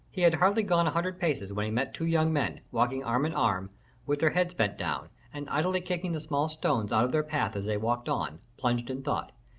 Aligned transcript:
He 0.09 0.21
had 0.23 0.33
hardly 0.33 0.63
gone 0.63 0.87
a 0.87 0.89
hundred 0.89 1.19
paces 1.19 1.53
when 1.53 1.65
he 1.65 1.71
met 1.71 1.93
two 1.93 2.07
young 2.07 2.33
men, 2.33 2.61
walking 2.71 3.03
arm 3.03 3.23
in 3.23 3.35
arm, 3.35 3.69
with 4.07 4.19
their 4.19 4.31
heads 4.31 4.51
bent 4.51 4.75
down, 4.75 5.09
and 5.31 5.47
idly 5.47 5.79
kicking 5.79 6.11
the 6.13 6.19
small 6.21 6.49
stones 6.49 6.91
out 6.91 7.05
of 7.05 7.11
their 7.11 7.21
path 7.21 7.55
as 7.55 7.67
they 7.67 7.77
walked 7.77 8.09
on, 8.09 8.39
plunged 8.57 8.89
in 8.89 9.03
thought. 9.03 9.31